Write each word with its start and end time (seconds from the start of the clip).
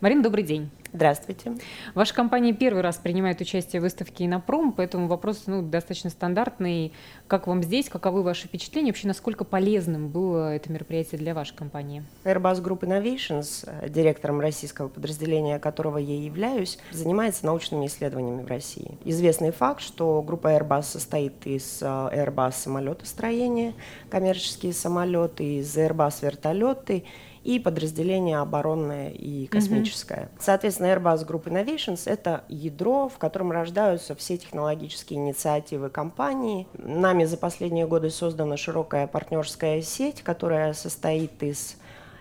Марина, 0.00 0.22
добрый 0.22 0.44
день. 0.44 0.70
Здравствуйте. 0.92 1.52
Ваша 1.94 2.14
компания 2.14 2.52
первый 2.52 2.82
раз 2.82 2.96
принимает 2.96 3.40
участие 3.40 3.80
в 3.80 3.82
выставке 3.82 4.24
«Инопром», 4.24 4.72
поэтому 4.72 5.08
вопрос 5.08 5.44
ну, 5.46 5.62
достаточно 5.62 6.10
стандартный. 6.10 6.92
Как 7.26 7.46
вам 7.46 7.62
здесь, 7.62 7.88
каковы 7.88 8.22
ваши 8.22 8.46
впечатления? 8.46 8.90
Вообще, 8.90 9.08
насколько 9.08 9.44
полезным 9.44 10.08
было 10.08 10.54
это 10.54 10.70
мероприятие 10.70 11.18
для 11.18 11.34
вашей 11.34 11.54
компании? 11.54 12.04
Airbus 12.24 12.62
Group 12.62 12.80
Innovations, 12.80 13.88
директором 13.88 14.40
российского 14.40 14.88
подразделения 14.88 15.58
которого 15.58 15.98
я 15.98 16.18
являюсь, 16.18 16.78
занимается 16.92 17.46
научными 17.46 17.86
исследованиями 17.86 18.42
в 18.42 18.46
России. 18.46 18.98
Известный 19.04 19.52
факт, 19.52 19.80
что 19.80 20.22
группа 20.22 20.48
Airbus 20.48 20.82
состоит 20.82 21.46
из 21.46 21.80
э, 21.82 21.86
Airbus 21.86 22.52
самолетостроения, 22.52 23.72
коммерческие 24.10 24.72
самолеты, 24.72 25.58
из 25.58 25.76
Airbus 25.76 26.18
вертолеты 26.22 27.04
и 27.46 27.60
подразделение 27.60 28.38
оборонное 28.38 29.10
и 29.10 29.46
космическое. 29.46 30.22
Mm-hmm. 30.22 30.40
Соответственно, 30.40 30.86
Airbus 30.88 31.24
Group 31.24 31.44
Innovations– 31.44 32.02
это 32.06 32.42
ядро, 32.48 33.08
в 33.08 33.18
котором 33.18 33.52
рождаются 33.52 34.16
все 34.16 34.36
технологические 34.36 35.20
инициативы 35.20 35.88
компании. 35.88 36.66
Нами 36.76 37.24
за 37.24 37.36
последние 37.36 37.86
годы 37.86 38.10
создана 38.10 38.56
широкая 38.56 39.06
партнерская 39.06 39.80
сеть, 39.80 40.22
которая 40.22 40.72
состоит 40.72 41.40
из 41.40 41.76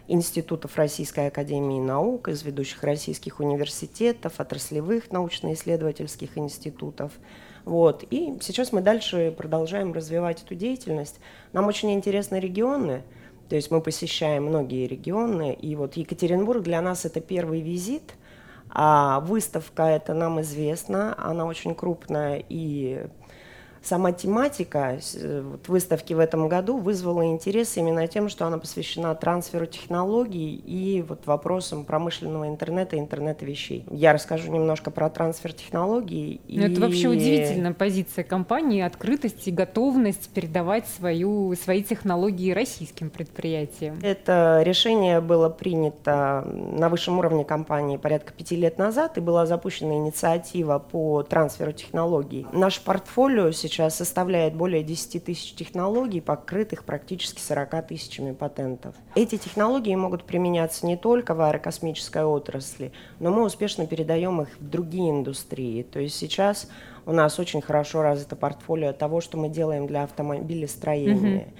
институтов 0.08 0.78
Российской 0.78 1.30
Академии 1.30 1.80
Наук, 1.80 2.28
из 2.28 2.44
ведущих 2.44 2.84
российских 2.84 3.40
университетов, 3.40 4.40
отраслевых 4.40 5.12
научно-исследовательских 5.12 6.38
институтов. 6.38 7.12
Вот. 7.64 8.04
И 8.12 8.38
сейчас 8.42 8.72
мы 8.72 8.82
дальше 8.82 9.34
продолжаем 9.36 9.92
развивать 9.92 10.44
эту 10.44 10.54
деятельность. 10.54 11.20
Нам 11.52 11.66
очень 11.66 11.92
интересны 11.94 12.36
регионы– 12.36 13.02
то 13.50 13.56
есть 13.56 13.72
мы 13.72 13.82
посещаем 13.82 14.46
многие 14.46 14.88
регионы, 14.88 15.54
и 15.54 15.76
вот 15.76 15.98
Екатеринбург 15.98 16.64
для 16.64 16.82
нас 16.82 17.06
это 17.06 17.22
первый 17.22 17.62
визит, 17.62 18.16
а 18.70 19.20
выставка 19.22 19.84
это 19.84 20.14
нам 20.14 20.42
известна, 20.42 21.16
она 21.18 21.46
очень 21.46 21.76
крупная 21.76 22.44
и 22.50 23.08
сама 23.86 24.12
тематика 24.12 25.00
э, 25.16 25.42
вот, 25.42 25.68
выставки 25.68 26.14
в 26.14 26.20
этом 26.20 26.48
году 26.48 26.78
вызвала 26.78 27.26
интерес 27.26 27.78
именно 27.78 28.08
тем, 28.08 28.30
что 28.30 28.46
она 28.46 28.58
посвящена 28.58 29.14
трансферу 29.16 29.66
технологий 29.66 30.56
и 30.56 31.04
вот 31.08 31.26
вопросам 31.26 31.86
промышленного 31.86 32.48
интернета 32.48 32.96
и 32.96 33.00
интернета 33.00 33.46
вещей. 33.46 33.86
Я 33.92 34.14
расскажу 34.14 34.52
немножко 34.52 34.92
про 34.92 35.10
трансфер 35.10 35.54
технологий. 35.54 36.42
Ну, 36.48 36.66
и... 36.66 36.72
Это 36.72 36.82
вообще 36.82 37.10
удивительная 37.10 37.74
позиция 37.74 38.24
компании, 38.24 38.82
открытость 38.82 39.48
и 39.48 39.52
готовность 39.52 40.30
передавать 40.30 40.88
свою, 40.88 41.56
свои 41.56 41.84
технологии 41.84 42.52
российским 42.52 43.10
предприятиям. 43.10 44.00
Это 44.02 44.62
решение 44.64 45.22
было 45.22 45.50
принято 45.50 46.44
на 46.46 46.90
высшем 46.90 47.20
уровне 47.20 47.46
компании 47.46 47.98
порядка 47.98 48.34
пяти 48.34 48.56
лет 48.56 48.78
назад, 48.78 49.18
и 49.18 49.22
была 49.22 49.46
запущена 49.46 49.94
инициатива 49.96 50.80
по 50.80 51.24
трансферу 51.24 51.72
технологий. 51.72 52.48
Наш 52.52 52.82
портфолио 52.82 53.52
сейчас 53.52 53.75
сейчас 53.76 53.96
составляет 53.96 54.56
более 54.56 54.84
10 54.84 55.26
тысяч 55.26 55.54
технологий, 55.54 56.22
покрытых 56.22 56.86
практически 56.86 57.42
40 57.42 57.88
тысячами 57.88 58.32
патентов. 58.32 58.96
Эти 59.16 59.38
технологии 59.38 59.94
могут 59.96 60.24
применяться 60.24 60.86
не 60.86 60.96
только 60.96 61.34
в 61.34 61.42
аэрокосмической 61.42 62.24
отрасли, 62.24 62.94
но 63.20 63.32
мы 63.32 63.44
успешно 63.44 63.86
передаем 63.86 64.42
их 64.42 64.50
в 64.60 64.70
другие 64.70 65.12
индустрии. 65.12 65.84
То 65.84 66.00
есть 66.00 66.16
сейчас 66.16 66.70
у 67.06 67.12
нас 67.12 67.38
очень 67.38 67.62
хорошо 67.62 68.02
развито 68.02 68.38
портфолио 68.38 68.94
того, 68.94 69.20
что 69.20 69.38
мы 69.38 69.50
делаем 69.50 69.88
для 69.88 70.04
автомобилестроения. 70.04 71.48
Mm-hmm 71.48 71.54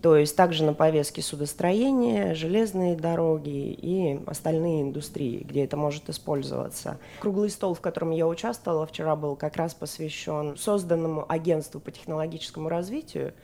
то 0.00 0.16
есть 0.16 0.36
также 0.36 0.64
на 0.64 0.74
повестке 0.74 1.22
судостроения, 1.22 2.34
железные 2.34 2.94
дороги 2.94 3.72
и 3.72 4.20
остальные 4.26 4.82
индустрии, 4.82 5.42
где 5.42 5.64
это 5.64 5.76
может 5.76 6.08
использоваться. 6.08 6.98
Круглый 7.20 7.50
стол, 7.50 7.74
в 7.74 7.80
котором 7.80 8.12
я 8.12 8.28
участвовала 8.28 8.86
вчера, 8.86 9.16
был 9.16 9.34
как 9.34 9.56
раз 9.56 9.74
посвящен 9.74 10.56
созданному 10.56 11.24
агентству 11.28 11.80
по 11.80 11.90
технологическому 11.90 12.68
развитию. 12.68 13.34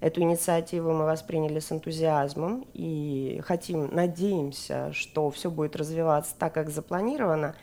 Эту 0.00 0.22
инициативу 0.22 0.92
мы 0.92 1.04
восприняли 1.04 1.58
с 1.58 1.72
энтузиазмом 1.72 2.66
и 2.72 3.42
хотим, 3.44 3.94
надеемся, 3.94 4.92
что 4.92 5.30
все 5.30 5.50
будет 5.50 5.76
развиваться 5.76 6.34
так, 6.38 6.54
как 6.54 6.70
запланировано. 6.70 7.54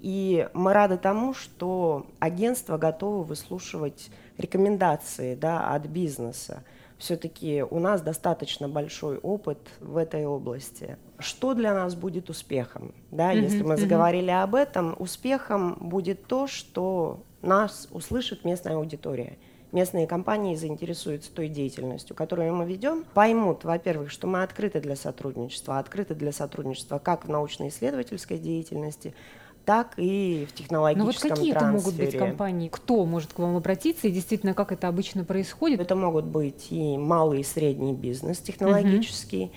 И 0.00 0.46
мы 0.52 0.74
рады 0.74 0.98
тому, 0.98 1.32
что 1.32 2.06
агентство 2.18 2.76
готово 2.76 3.22
выслушивать 3.22 4.10
рекомендации 4.36 5.34
да, 5.34 5.72
от 5.72 5.86
бизнеса 5.86 6.64
все-таки 6.98 7.62
у 7.62 7.78
нас 7.78 8.02
достаточно 8.02 8.68
большой 8.68 9.18
опыт 9.18 9.58
в 9.80 9.96
этой 9.96 10.26
области. 10.26 10.96
Что 11.18 11.54
для 11.54 11.74
нас 11.74 11.94
будет 11.94 12.30
успехом? 12.30 12.94
Да, 13.10 13.32
mm-hmm, 13.32 13.40
если 13.40 13.62
мы 13.62 13.74
mm-hmm. 13.74 13.78
заговорили 13.78 14.30
об 14.30 14.54
этом, 14.54 14.96
успехом 14.98 15.76
будет 15.80 16.26
то, 16.26 16.46
что 16.46 17.22
нас 17.42 17.88
услышит 17.90 18.44
местная 18.44 18.76
аудитория. 18.76 19.38
Местные 19.72 20.06
компании 20.06 20.54
заинтересуются 20.54 21.32
той 21.32 21.48
деятельностью, 21.48 22.14
которую 22.14 22.54
мы 22.54 22.64
ведем, 22.64 23.04
поймут, 23.12 23.64
во-первых, 23.64 24.12
что 24.12 24.28
мы 24.28 24.44
открыты 24.44 24.80
для 24.80 24.94
сотрудничества, 24.94 25.80
открыты 25.80 26.14
для 26.14 26.30
сотрудничества 26.30 27.00
как 27.00 27.24
в 27.24 27.28
научно-исследовательской 27.28 28.38
деятельности, 28.38 29.14
так 29.64 29.94
и 29.96 30.46
в 30.48 30.54
технологическом 30.54 31.06
Ну 31.06 31.12
вот 31.12 31.36
какие 31.36 31.54
это 31.54 31.66
могут 31.66 31.94
быть 31.94 32.16
компании? 32.16 32.68
Кто 32.68 33.04
может 33.04 33.32
к 33.32 33.38
вам 33.38 33.56
обратиться 33.56 34.08
и 34.08 34.10
действительно 34.10 34.54
как 34.54 34.72
это 34.72 34.88
обычно 34.88 35.24
происходит? 35.24 35.80
Это 35.80 35.96
могут 35.96 36.24
быть 36.24 36.68
и 36.70 36.96
малый 36.96 37.40
и 37.40 37.44
средний 37.44 37.94
бизнес 37.94 38.38
технологический, 38.38 39.44
угу 39.44 39.52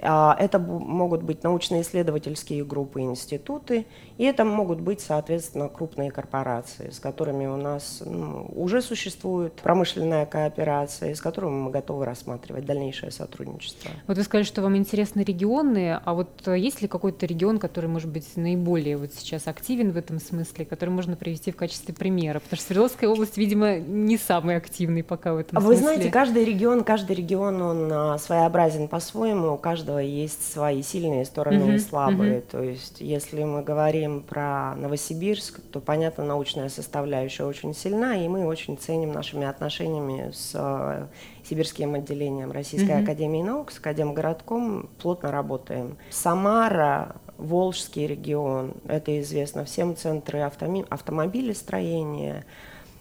это 0.00 0.58
могут 0.58 1.22
быть 1.22 1.42
научно-исследовательские 1.42 2.64
группы, 2.64 3.00
институты, 3.00 3.86
и 4.18 4.24
это 4.24 4.44
могут 4.44 4.80
быть, 4.80 5.00
соответственно, 5.00 5.68
крупные 5.68 6.10
корпорации, 6.10 6.90
с 6.90 6.98
которыми 6.98 7.46
у 7.46 7.56
нас 7.56 8.02
ну, 8.04 8.46
уже 8.54 8.82
существует 8.82 9.54
промышленная 9.54 10.26
кооперация, 10.26 11.14
с 11.14 11.20
которыми 11.20 11.52
мы 11.52 11.70
готовы 11.70 12.04
рассматривать 12.04 12.64
дальнейшее 12.64 13.12
сотрудничество. 13.12 13.90
Вот 14.06 14.16
вы 14.16 14.22
сказали, 14.22 14.44
что 14.44 14.62
вам 14.62 14.76
интересны 14.76 15.22
регионы, 15.22 16.00
а 16.04 16.14
вот 16.14 16.46
э, 16.46 16.58
есть 16.58 16.82
ли 16.82 16.88
какой-то 16.88 17.26
регион, 17.26 17.58
который, 17.58 17.88
может 17.88 18.10
быть, 18.10 18.36
наиболее 18.36 18.96
вот 18.96 19.12
сейчас 19.14 19.46
активен 19.46 19.92
в 19.92 19.96
этом 19.96 20.20
смысле, 20.20 20.64
который 20.64 20.90
можно 20.90 21.16
привести 21.16 21.50
в 21.50 21.56
качестве 21.56 21.94
примера? 21.94 22.40
Потому 22.40 22.56
что 22.56 22.66
Свердловская 22.66 23.08
область, 23.08 23.36
видимо, 23.36 23.78
не 23.78 24.18
самый 24.18 24.56
активный 24.56 25.02
пока 25.02 25.34
в 25.34 25.38
этом 25.38 25.58
Вы 25.58 25.74
смысле. 25.74 25.86
Вы 25.86 25.94
знаете, 25.94 26.10
каждый 26.10 26.44
регион, 26.44 26.84
каждый 26.84 27.16
регион, 27.16 27.62
он 27.62 27.92
а, 27.92 28.18
своеобразен 28.18 28.88
по-своему, 28.88 29.56
каждый 29.58 29.89
каждого 29.90 29.98
есть 29.98 30.52
свои 30.52 30.82
сильные 30.82 31.24
стороны 31.24 31.64
mm-hmm. 31.64 31.74
и 31.74 31.78
слабые. 31.78 32.38
Mm-hmm. 32.38 32.50
То 32.50 32.62
есть, 32.62 33.00
если 33.00 33.44
мы 33.44 33.62
говорим 33.62 34.22
про 34.22 34.74
Новосибирск, 34.76 35.60
то, 35.72 35.80
понятно, 35.80 36.24
научная 36.24 36.68
составляющая 36.68 37.44
очень 37.44 37.74
сильна, 37.74 38.16
и 38.16 38.28
мы 38.28 38.46
очень 38.46 38.78
ценим 38.78 39.12
нашими 39.12 39.46
отношениями 39.46 40.30
с 40.32 40.52
э, 40.54 41.06
сибирским 41.44 41.94
отделением 41.94 42.52
Российской 42.52 42.90
mm-hmm. 42.90 43.02
Академии 43.02 43.42
Наук, 43.42 43.72
с 43.72 43.78
Академгородком, 43.78 44.88
плотно 45.00 45.30
работаем. 45.30 45.96
Самара, 46.10 47.16
Волжский 47.38 48.06
регион, 48.06 48.74
это 48.86 49.18
известно 49.20 49.64
всем, 49.64 49.96
центры 49.96 50.40
автоми- 50.40 50.86
автомобилестроения, 50.88 52.44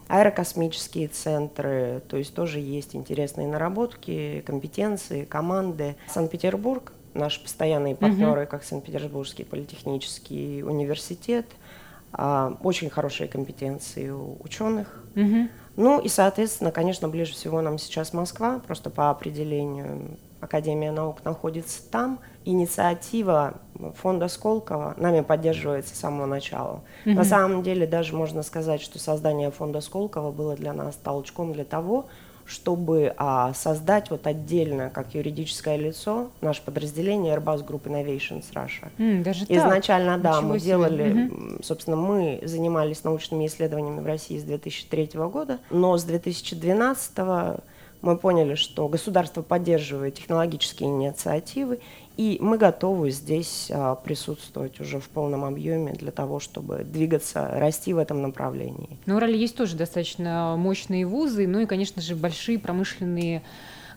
аэрокосмические 0.09 1.07
центры, 1.07 2.01
то 2.09 2.17
есть 2.17 2.33
тоже 2.33 2.59
есть 2.59 2.95
интересные 2.95 3.47
наработки, 3.47 4.43
компетенции, 4.45 5.23
команды. 5.23 5.95
Санкт-Петербург, 6.07 6.91
наши 7.13 7.41
постоянные 7.41 7.95
партнеры, 7.95 8.41
угу. 8.41 8.49
как 8.49 8.63
Санкт-Петербургский 8.63 9.43
политехнический 9.43 10.63
университет, 10.63 11.45
а, 12.11 12.57
очень 12.63 12.89
хорошие 12.89 13.29
компетенции 13.29 14.09
у 14.09 14.37
ученых. 14.41 15.03
Угу. 15.15 15.47
Ну 15.75 16.01
и, 16.01 16.09
соответственно, 16.09 16.71
конечно, 16.71 17.07
ближе 17.07 17.33
всего 17.33 17.61
нам 17.61 17.77
сейчас 17.77 18.11
Москва, 18.11 18.59
просто 18.65 18.89
по 18.89 19.11
определению 19.11 20.17
Академия 20.41 20.91
наук 20.91 21.23
находится 21.23 21.81
там. 21.89 22.19
Инициатива 22.45 23.55
фонда 23.95 24.27
Сколково 24.27 24.95
нами 24.97 25.21
поддерживается 25.21 25.95
с 25.95 25.99
самого 25.99 26.25
начала. 26.25 26.81
Mm-hmm. 27.05 27.13
На 27.13 27.23
самом 27.23 27.63
деле 27.63 27.85
даже 27.85 28.15
можно 28.15 28.43
сказать, 28.43 28.81
что 28.81 28.99
создание 28.99 29.51
фонда 29.51 29.81
Сколково 29.81 30.31
было 30.31 30.55
для 30.55 30.73
нас 30.73 30.95
толчком 30.95 31.53
для 31.53 31.65
того, 31.65 32.05
чтобы 32.49 33.13
а, 33.17 33.53
создать 33.53 34.09
вот 34.09 34.25
отдельно, 34.25 34.89
как 34.89 35.13
юридическое 35.13 35.77
лицо, 35.77 36.31
наше 36.41 36.63
подразделение 36.63 37.35
Airbus 37.35 37.63
Group 37.65 37.83
Innovations 37.83 38.45
Russia. 38.53 38.89
Mm, 38.97 39.21
даже 39.21 39.45
Изначально, 39.47 40.13
так? 40.13 40.21
да, 40.21 40.29
Ничего 40.37 40.47
мы 40.47 40.59
себе. 40.59 40.67
делали, 40.67 41.05
mm-hmm. 41.05 41.63
собственно, 41.63 41.95
мы 41.95 42.41
занимались 42.43 43.03
научными 43.03 43.45
исследованиями 43.45 43.99
в 43.99 44.05
России 44.05 44.39
с 44.39 44.43
2003 44.43 45.11
года, 45.13 45.59
но 45.69 45.95
с 45.95 46.03
2012 46.03 47.61
мы 48.01 48.17
поняли, 48.17 48.55
что 48.55 48.87
государство 48.87 49.41
поддерживает 49.41 50.15
технологические 50.15 50.89
инициативы, 50.89 51.79
и 52.17 52.37
мы 52.41 52.57
готовы 52.57 53.11
здесь 53.11 53.71
а, 53.73 53.95
присутствовать 53.95 54.79
уже 54.79 54.99
в 54.99 55.07
полном 55.09 55.45
объеме 55.45 55.93
для 55.93 56.11
того, 56.11 56.39
чтобы 56.39 56.83
двигаться, 56.83 57.49
расти 57.53 57.93
в 57.93 57.97
этом 57.97 58.21
направлении. 58.21 58.97
На 59.05 59.15
Урале 59.15 59.39
есть 59.39 59.55
тоже 59.55 59.75
достаточно 59.75 60.55
мощные 60.57 61.05
вузы, 61.05 61.47
ну 61.47 61.59
и, 61.59 61.65
конечно 61.65 62.01
же, 62.01 62.15
большие 62.15 62.59
промышленные 62.59 63.41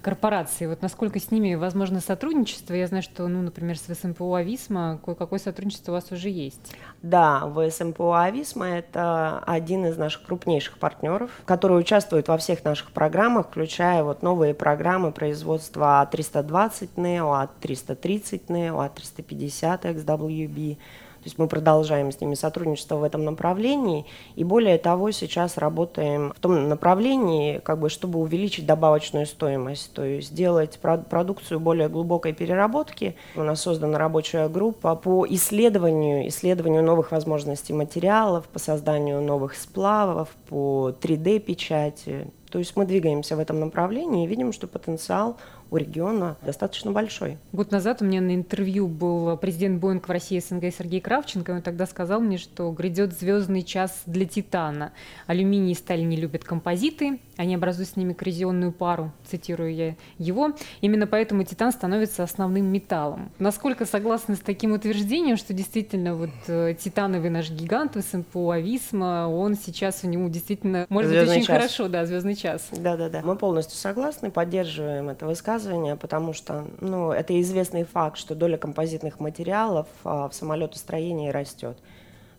корпораций. 0.03 0.67
Вот 0.67 0.83
насколько 0.83 1.19
с 1.19 1.31
ними 1.31 1.55
возможно 1.55 2.01
сотрудничество? 2.01 2.75
Я 2.75 2.87
знаю, 2.87 3.03
что, 3.03 3.27
ну, 3.29 3.41
например, 3.41 3.79
с 3.79 3.83
ВСМПО 3.83 4.35
«Ависма» 4.35 5.01
кое-какое 5.05 5.39
сотрудничество 5.39 5.93
у 5.93 5.95
вас 5.95 6.11
уже 6.13 6.29
есть. 6.29 6.75
Да, 7.03 7.49
ВСМПО 7.49 8.23
«Ависма»— 8.23 8.69
это 8.69 9.39
один 9.47 9.87
из 9.87 9.97
наших 9.97 10.25
крупнейших 10.25 10.79
партнеров, 10.79 11.31
который 11.45 11.79
участвует 11.79 12.29
во 12.29 12.37
всех 12.37 12.65
наших 12.65 12.93
программах, 12.93 13.49
включая 13.49 14.03
вот 14.03 14.23
новые 14.23 14.53
программы 14.53 15.13
производства 15.13 16.09
А320 16.11 16.91
NEO, 16.97 17.49
А330 17.63 18.47
NEO, 18.49 18.93
А350 18.95 19.83
XWB— 19.83 20.79
то 21.23 21.27
есть 21.27 21.39
мы 21.39 21.47
продолжаем 21.47 22.11
с 22.11 22.21
ними 22.21 22.35
сотрудничество 22.35 22.97
в 22.97 23.05
этом 23.05 23.25
направлении. 23.25 24.07
И 24.35 24.43
более 24.43 24.77
того, 24.77 25.13
сейчас 25.13 25.57
работаем 25.57 26.33
в 26.37 26.41
том 26.41 26.69
направлении, 26.69 27.59
как 27.59 27.79
бы, 27.79 27.91
чтобы 27.91 28.19
увеличить 28.19 28.67
добавочную 28.67 29.27
стоимость, 29.27 29.93
то 29.93 30.05
есть 30.05 30.31
сделать 30.31 30.81
продукцию 30.81 31.61
более 31.61 31.89
глубокой 31.89 32.33
переработки. 32.33 33.15
У 33.37 33.43
нас 33.45 33.63
создана 33.63 33.99
рабочая 33.99 34.49
группа 34.49 34.97
по 34.97 35.25
исследованию, 35.29 36.27
исследованию 36.27 36.83
новых 36.83 37.13
возможностей 37.13 37.73
материалов, 37.73 38.49
по 38.49 38.59
созданию 38.59 39.21
новых 39.21 39.55
сплавов, 39.55 40.29
по 40.49 40.93
3D-печати. 41.01 42.27
То 42.51 42.59
есть 42.59 42.77
мы 42.77 42.85
двигаемся 42.85 43.37
в 43.37 43.39
этом 43.39 43.61
направлении 43.61 44.25
и 44.25 44.27
видим, 44.27 44.53
что 44.53 44.67
потенциал 44.67 45.37
у 45.73 45.79
региона 45.79 46.37
достаточно 46.43 46.93
большой. 46.93 47.39
Год 47.53 47.73
назад 47.73 48.03
у 48.03 48.05
меня 48.05 48.21
на 48.21 48.35
интервью 48.35 48.87
был 48.89 49.37
президент 49.39 49.81
Боинг 49.81 50.07
в 50.07 50.11
России 50.11 50.39
СНГ 50.39 50.65
Сергей 50.73 51.01
Кравченко, 51.01 51.51
он 51.51 51.63
тогда 51.63 51.87
сказал 51.87 52.21
мне, 52.21 52.37
что 52.37 52.71
грядет 52.73 53.19
звездный 53.19 53.63
час 53.63 54.03
для 54.05 54.27
Титана. 54.27 54.93
Алюминий 55.27 55.73
и 55.73 55.75
сталь 55.75 56.07
не 56.07 56.17
любят 56.17 56.45
композиты, 56.45 57.21
они 57.39 57.55
образуют 57.55 57.89
с 57.89 57.97
ними 57.97 58.13
коррозионную 58.13 58.71
пару, 58.71 59.13
цитирую 59.25 59.75
я 59.75 59.97
его. 60.19 60.53
Именно 60.83 61.07
поэтому 61.07 61.43
Титан 61.45 61.73
становится 61.73 62.23
основным 62.23 62.67
металлом. 62.67 63.31
Насколько 63.39 63.87
согласны 63.87 64.37
с 64.37 64.41
таким 64.41 64.73
утверждением, 64.73 65.39
что 65.39 65.55
действительно 65.55 66.15
вот 66.15 66.31
э, 66.49 66.75
титановый 66.79 67.31
наш 67.31 67.51
гигант 67.51 67.97
СМПО 67.97 68.51
Ависма, 68.51 69.27
он 69.27 69.55
сейчас 69.55 70.01
у 70.03 70.09
него 70.09 70.29
действительно 70.29 70.85
может 70.91 71.11
звездный 71.11 71.37
быть 71.37 71.45
очень 71.45 71.47
час. 71.47 71.57
хорошо, 71.57 71.89
да, 71.89 72.05
звездный 72.05 72.37
час. 72.37 72.69
Да-да-да. 72.73 73.23
Мы 73.25 73.37
полностью 73.37 73.79
согласны, 73.79 74.31
поддерживаем 74.31 75.09
это 75.09 75.25
высказывание 75.25 75.62
высказывания, 75.63 75.97
потому 75.97 76.33
что 76.33 76.67
ну, 76.81 77.13
это 77.13 77.41
известный 77.41 77.85
факт, 77.85 78.19
что 78.19 78.35
доля 78.35 78.57
композитных 78.57 79.21
материалов 79.21 79.87
а, 80.05 80.29
в 80.29 80.35
самолетостроении 80.35 81.31
растет. 81.31 81.77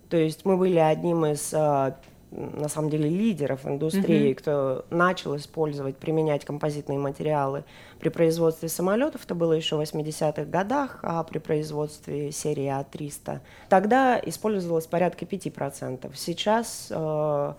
То 0.09 0.17
есть 0.17 0.45
мы 0.45 0.57
были 0.57 0.77
одним 0.77 1.25
из 1.25 1.53
а, 1.53 1.95
на 2.33 2.67
самом 2.67 2.89
деле 2.89 3.09
лидеров 3.09 3.65
индустрии, 3.65 4.31
mm-hmm. 4.31 4.35
кто 4.35 4.85
начал 4.89 5.35
использовать, 5.35 5.97
применять 5.97 6.45
композитные 6.45 6.97
материалы 6.97 7.63
при 7.99 8.09
производстве 8.09 8.69
самолетов. 8.69 9.25
Это 9.25 9.35
было 9.35 9.53
еще 9.53 9.75
в 9.75 9.81
80-х 9.81 10.45
годах, 10.45 10.99
а 11.03 11.23
при 11.23 11.37
производстве 11.37 12.31
серии 12.31 12.65
А300 12.65 13.39
тогда 13.69 14.19
использовалось 14.19 14.87
порядка 14.87 15.25
5%. 15.25 16.11
Сейчас 16.15 16.87
э, 16.89 17.53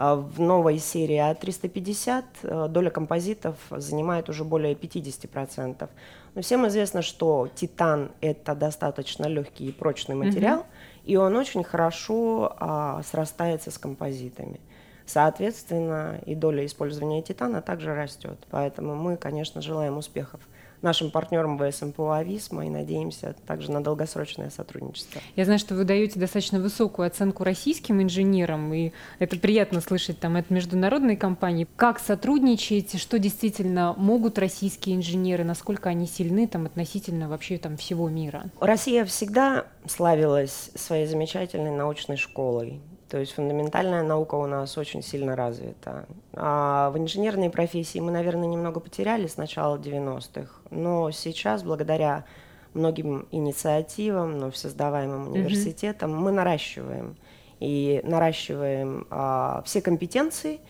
в 0.00 0.40
новой 0.40 0.78
серии 0.78 1.18
А350 1.18 2.24
э, 2.42 2.68
доля 2.68 2.88
композитов 2.88 3.56
занимает 3.70 4.30
уже 4.30 4.44
более 4.44 4.72
50%. 4.74 5.88
Но 6.34 6.40
всем 6.40 6.66
известно, 6.68 7.02
что 7.02 7.48
титан– 7.54 8.10
это 8.22 8.54
достаточно 8.54 9.26
легкий 9.26 9.68
и 9.68 9.72
прочный 9.72 10.14
материал, 10.14 10.60
mm-hmm. 10.60 11.04
и 11.04 11.16
он 11.16 11.36
очень 11.36 11.62
хорошо 11.64 12.56
а, 12.58 13.02
срастается 13.02 13.70
с 13.70 13.76
композитами. 13.76 14.60
Соответственно, 15.04 16.20
и 16.24 16.34
доля 16.34 16.64
использования 16.64 17.20
титана 17.20 17.60
также 17.60 17.94
растет. 17.94 18.38
Поэтому 18.50 18.94
мы, 18.94 19.18
конечно, 19.18 19.60
желаем 19.60 19.98
успехов 19.98 20.40
нашим 20.82 21.10
партнерам 21.10 21.58
ВСМПО 21.58 22.16
«Ависма» 22.16 22.66
и 22.66 22.70
надеемся 22.70 23.34
также 23.46 23.70
на 23.70 23.82
долгосрочное 23.82 24.50
сотрудничество. 24.50 25.20
Я 25.36 25.44
знаю, 25.44 25.58
что 25.58 25.74
вы 25.74 25.84
даете 25.84 26.18
достаточно 26.18 26.60
высокую 26.60 27.06
оценку 27.06 27.44
российским 27.44 28.02
инженерам, 28.02 28.72
и 28.72 28.92
это 29.18 29.38
приятно 29.38 29.80
слышать 29.80 30.18
там 30.18 30.36
от 30.36 30.50
международной 30.50 31.16
компании. 31.16 31.66
Как 31.76 31.98
сотрудничаете, 31.98 32.98
что 32.98 33.18
действительно 33.18 33.94
могут 33.96 34.38
российские 34.38 34.96
инженеры, 34.96 35.44
насколько 35.44 35.88
они 35.88 36.06
сильны 36.06 36.46
там 36.46 36.66
относительно 36.66 37.28
вообще 37.28 37.58
там 37.58 37.76
всего 37.76 38.08
мира? 38.08 38.50
Россия 38.60 39.04
всегда 39.04 39.66
славилась 39.86 40.70
своей 40.74 41.06
замечательной 41.06 41.70
научной 41.70 42.16
школой. 42.16 42.80
То 43.10 43.18
есть 43.18 43.32
фундаментальная 43.32 44.04
наука 44.04 44.36
у 44.36 44.46
нас 44.46 44.78
очень 44.78 45.02
сильно 45.02 45.34
развита. 45.34 46.06
А 46.32 46.90
в 46.90 46.98
инженерной 46.98 47.50
профессии 47.50 47.98
мы, 47.98 48.12
наверное, 48.12 48.46
немного 48.46 48.78
потеряли 48.78 49.26
с 49.26 49.36
начала 49.36 49.76
90-х, 49.76 50.60
но 50.70 51.10
сейчас, 51.10 51.64
благодаря 51.64 52.24
многим 52.72 53.26
инициативам, 53.32 54.34
вновь 54.34 54.54
создаваемым 54.54 55.32
университетам, 55.32 56.12
mm-hmm. 56.12 56.20
мы 56.20 56.30
наращиваем. 56.30 57.16
И 57.58 58.00
наращиваем 58.04 59.06
а, 59.10 59.62
все 59.66 59.82
компетенции, 59.82 60.60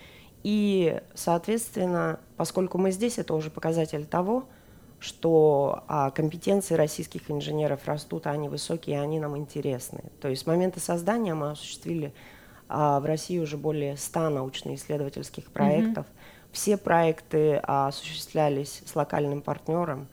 и, 0.43 0.99
соответственно, 1.15 2.19
поскольку 2.39 2.79
мы 2.79 2.91
здесь, 2.91 3.19
это 3.19 3.35
уже 3.35 3.51
показатель 3.51 4.07
того, 4.07 4.47
что 5.01 5.83
а, 5.89 6.11
компетенции 6.11 6.75
российских 6.75 7.31
инженеров 7.31 7.87
растут, 7.87 8.27
а 8.27 8.31
они 8.31 8.49
высокие, 8.49 8.97
и 8.97 8.99
они 9.01 9.19
нам 9.19 9.37
интересны. 9.37 10.01
То 10.21 10.29
есть 10.29 10.43
с 10.43 10.47
момента 10.47 10.79
создания 10.79 11.35
мы 11.35 11.51
осуществили 11.51 12.13
а, 12.69 13.01
в 13.01 13.07
России 13.07 13.39
уже 13.39 13.57
более 13.57 13.97
100 13.97 14.29
научно-исследовательских 14.29 15.51
проектов. 15.51 16.07
Mm-hmm. 16.07 16.53
Все 16.53 16.77
проекты 16.77 17.61
а, 17.63 17.89
осуществлялись 17.89 18.83
с 18.85 18.95
локальным 18.95 19.41
партнером. 19.41 20.07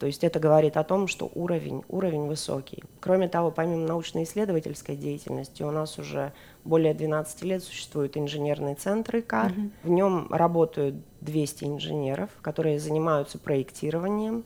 То 0.00 0.06
есть 0.06 0.24
это 0.24 0.40
говорит 0.40 0.78
о 0.78 0.82
том, 0.82 1.06
что 1.06 1.30
уровень, 1.34 1.84
уровень 1.88 2.26
высокий. 2.26 2.82
Кроме 3.00 3.28
того, 3.28 3.50
помимо 3.50 3.86
научно-исследовательской 3.86 4.96
деятельности, 4.96 5.62
у 5.62 5.70
нас 5.70 5.98
уже 5.98 6.32
более 6.64 6.94
12 6.94 7.42
лет 7.42 7.62
существует 7.62 8.16
инженерный 8.16 8.74
центр 8.74 9.18
ИКАР. 9.18 9.52
Mm-hmm. 9.52 9.70
В 9.82 9.90
нем 9.90 10.28
работают 10.32 10.94
200 11.20 11.64
инженеров, 11.64 12.30
которые 12.40 12.80
занимаются 12.80 13.38
проектированием 13.38 14.44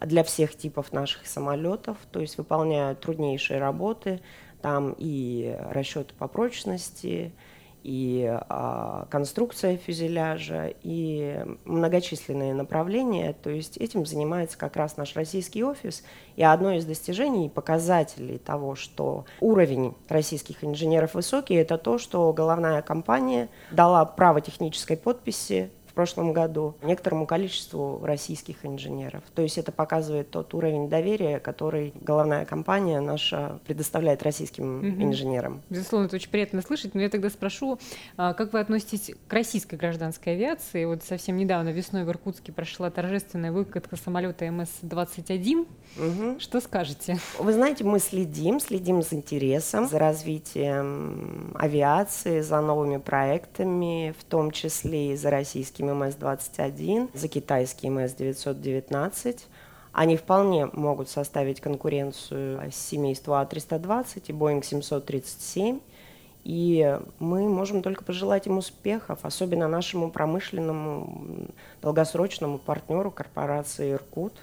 для 0.00 0.24
всех 0.24 0.56
типов 0.56 0.90
наших 0.94 1.26
самолетов, 1.26 1.98
то 2.10 2.20
есть 2.20 2.38
выполняют 2.38 3.00
труднейшие 3.00 3.60
работы, 3.60 4.22
там 4.62 4.94
и 4.96 5.54
расчеты 5.70 6.14
по 6.14 6.28
прочности, 6.28 7.34
и 7.84 8.26
а, 8.48 9.06
конструкция 9.10 9.76
фюзеляжа, 9.76 10.72
и 10.82 11.44
многочисленные 11.66 12.54
направления. 12.54 13.34
То 13.34 13.50
есть 13.50 13.76
этим 13.76 14.06
занимается 14.06 14.56
как 14.56 14.76
раз 14.76 14.96
наш 14.96 15.14
российский 15.14 15.62
офис. 15.62 16.02
И 16.36 16.42
одно 16.42 16.72
из 16.72 16.86
достижений 16.86 17.46
и 17.46 17.50
показателей 17.50 18.38
того, 18.38 18.74
что 18.74 19.26
уровень 19.40 19.94
российских 20.08 20.64
инженеров 20.64 21.14
высокий, 21.14 21.54
это 21.54 21.76
то, 21.76 21.98
что 21.98 22.32
головная 22.32 22.80
компания 22.80 23.50
дала 23.70 24.04
право 24.06 24.40
технической 24.40 24.96
подписи 24.96 25.70
в 25.94 25.96
прошлом 25.96 26.32
году 26.32 26.74
некоторому 26.82 27.24
количеству 27.24 28.00
российских 28.02 28.66
инженеров. 28.66 29.22
То 29.32 29.42
есть 29.42 29.58
это 29.58 29.70
показывает 29.70 30.28
тот 30.28 30.52
уровень 30.52 30.88
доверия, 30.88 31.38
который 31.38 31.94
головная 32.00 32.44
компания 32.44 32.98
наша 32.98 33.60
предоставляет 33.64 34.24
российским 34.24 34.78
угу. 34.78 34.86
инженерам. 35.04 35.62
Безусловно, 35.70 36.06
это 36.06 36.16
очень 36.16 36.30
приятно 36.30 36.62
слышать, 36.62 36.96
но 36.96 37.00
я 37.00 37.08
тогда 37.08 37.30
спрошу, 37.30 37.78
а, 38.16 38.34
как 38.34 38.52
вы 38.52 38.58
относитесь 38.58 39.14
к 39.28 39.32
российской 39.32 39.76
гражданской 39.76 40.32
авиации? 40.32 40.84
Вот 40.84 41.04
совсем 41.04 41.36
недавно 41.36 41.68
весной 41.68 42.02
в 42.02 42.08
Иркутске 42.08 42.50
прошла 42.50 42.90
торжественная 42.90 43.52
выкатка 43.52 43.94
самолета 43.94 44.46
МС-21. 44.46 45.64
Угу. 45.96 46.40
Что 46.40 46.60
скажете? 46.60 47.18
Вы 47.38 47.52
знаете, 47.52 47.84
мы 47.84 48.00
следим, 48.00 48.58
следим 48.58 49.00
с 49.00 49.12
интересом 49.12 49.86
за 49.86 50.00
развитием 50.00 51.52
авиации, 51.54 52.40
за 52.40 52.60
новыми 52.60 52.96
проектами, 52.96 54.12
в 54.18 54.24
том 54.24 54.50
числе 54.50 55.12
и 55.12 55.16
за 55.16 55.30
российскими 55.30 55.83
российским 55.84 56.02
МС-21, 56.02 57.10
за 57.14 57.28
китайским 57.28 57.98
МС-919. 57.98 59.40
Они 59.92 60.16
вполне 60.16 60.66
могут 60.66 61.08
составить 61.08 61.60
конкуренцию 61.60 62.70
семейству 62.72 63.34
А320 63.34 64.22
и 64.26 64.32
Boeing 64.32 64.64
737. 64.64 65.80
И 66.42 66.98
мы 67.20 67.48
можем 67.48 67.82
только 67.82 68.04
пожелать 68.04 68.46
им 68.46 68.58
успехов, 68.58 69.20
особенно 69.22 69.66
нашему 69.68 70.10
промышленному 70.10 71.48
долгосрочному 71.80 72.58
партнеру 72.58 73.10
корпорации 73.10 73.92
«Иркут», 73.92 74.34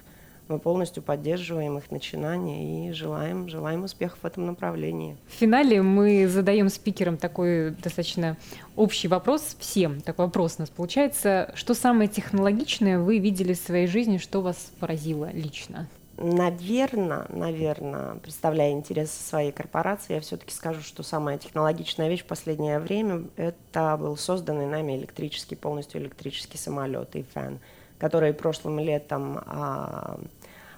мы 0.52 0.58
полностью 0.58 1.02
поддерживаем 1.02 1.78
их 1.78 1.90
начинания 1.90 2.88
и 2.88 2.92
желаем, 2.92 3.48
желаем 3.48 3.84
успехов 3.84 4.18
в 4.22 4.26
этом 4.26 4.46
направлении. 4.46 5.16
В 5.28 5.32
финале 5.32 5.82
мы 5.82 6.28
задаем 6.28 6.68
спикерам 6.68 7.16
такой 7.16 7.70
достаточно 7.70 8.36
общий 8.76 9.08
вопрос 9.08 9.56
всем. 9.58 10.00
Такой 10.02 10.26
вопрос 10.26 10.56
у 10.58 10.62
нас 10.62 10.70
получается. 10.70 11.50
Что 11.54 11.74
самое 11.74 12.08
технологичное 12.08 12.98
вы 12.98 13.18
видели 13.18 13.54
в 13.54 13.58
своей 13.58 13.86
жизни, 13.86 14.18
что 14.18 14.42
вас 14.42 14.72
поразило 14.78 15.30
лично? 15.32 15.88
Наверное, 16.18 17.24
наверное, 17.30 18.16
представляя 18.16 18.72
интересы 18.72 19.20
своей 19.22 19.50
корпорации, 19.50 20.14
я 20.14 20.20
все-таки 20.20 20.52
скажу, 20.52 20.82
что 20.82 21.02
самая 21.02 21.38
технологичная 21.38 22.08
вещь 22.08 22.22
в 22.22 22.26
последнее 22.26 22.78
время– 22.78 23.24
это 23.36 23.96
был 23.98 24.16
созданный 24.18 24.66
нами 24.66 24.96
электрический, 24.96 25.56
полностью 25.56 26.02
электрический 26.02 26.58
самолет, 26.58 27.16
и 27.16 27.24
фэн 27.34 27.58
который 28.02 28.32
прошлым 28.32 28.80
летом 28.80 29.38
а, 29.46 30.18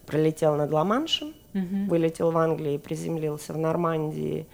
пролетел 0.04 0.56
над 0.56 0.70
Ла-Маншем, 0.70 1.28
угу. 1.54 1.76
вылетел 1.88 2.30
в 2.30 2.36
Англию 2.36 2.74
и 2.74 2.78
приземлился 2.78 3.54
в 3.54 3.56
Нормандии. 3.56 4.46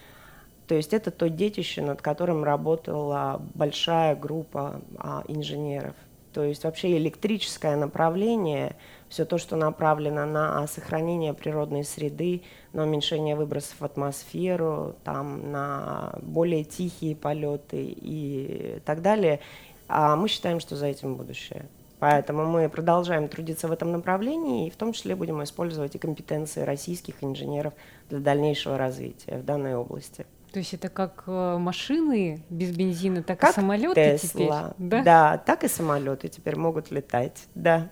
То 0.68 0.76
есть 0.76 0.94
это 0.94 1.10
то 1.10 1.28
детище, 1.28 1.82
над 1.82 2.00
которым 2.00 2.44
работала 2.44 3.42
большая 3.54 4.14
группа 4.14 4.80
а, 4.98 5.24
инженеров. 5.26 5.96
То 6.32 6.44
есть 6.44 6.62
вообще 6.62 6.96
электрическое 6.96 7.74
направление, 7.74 8.76
все 9.08 9.24
то, 9.24 9.36
что 9.36 9.56
направлено 9.56 10.24
на 10.24 10.64
сохранение 10.68 11.34
природной 11.34 11.82
среды, 11.82 12.42
на 12.72 12.84
уменьшение 12.84 13.34
выбросов 13.34 13.80
в 13.80 13.84
атмосферу, 13.84 14.94
там, 15.02 15.50
на 15.50 16.14
более 16.22 16.62
тихие 16.62 17.16
полеты 17.16 17.82
и 17.82 18.78
так 18.84 19.02
далее, 19.02 19.40
а 19.88 20.14
мы 20.14 20.28
считаем, 20.28 20.60
что 20.60 20.76
за 20.76 20.86
этим 20.86 21.16
будущее. 21.16 21.66
Поэтому 22.00 22.46
мы 22.46 22.68
продолжаем 22.68 23.28
трудиться 23.28 23.68
в 23.68 23.72
этом 23.72 23.92
направлении 23.92 24.66
и 24.66 24.70
в 24.70 24.76
том 24.76 24.92
числе 24.92 25.14
будем 25.14 25.42
использовать 25.44 25.94
и 25.94 25.98
компетенции 25.98 26.62
российских 26.62 27.22
инженеров 27.22 27.74
для 28.08 28.18
дальнейшего 28.18 28.78
развития 28.78 29.38
в 29.38 29.44
данной 29.44 29.76
области. 29.76 30.26
То 30.52 30.58
есть 30.58 30.74
это 30.74 30.88
как 30.88 31.24
э, 31.26 31.58
машины 31.58 32.42
без 32.50 32.74
бензина, 32.74 33.22
так 33.22 33.38
как 33.38 33.50
и 33.50 33.54
самолеты 33.54 34.00
Tesla. 34.00 34.18
теперь? 34.18 34.48
Да? 34.88 35.02
да, 35.02 35.38
так 35.38 35.62
и 35.62 35.68
самолеты 35.68 36.28
теперь 36.28 36.56
могут 36.56 36.90
летать, 36.90 37.44
да. 37.54 37.88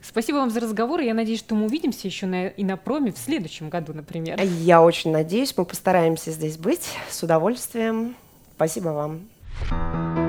Спасибо 0.00 0.36
вам 0.36 0.50
за 0.50 0.60
разговор. 0.60 1.00
Я 1.00 1.14
надеюсь, 1.14 1.40
что 1.40 1.54
мы 1.54 1.66
увидимся 1.66 2.06
еще 2.06 2.26
на 2.26 2.48
Инопроме 2.48 3.12
в 3.12 3.18
следующем 3.18 3.68
году, 3.68 3.92
например. 3.92 4.40
Я 4.42 4.82
очень 4.82 5.10
надеюсь. 5.10 5.56
Мы 5.56 5.64
постараемся 5.64 6.30
здесь 6.30 6.56
быть 6.56 6.88
с 7.08 7.22
удовольствием. 7.22 8.16
Спасибо 8.56 8.88
вам. 8.88 10.19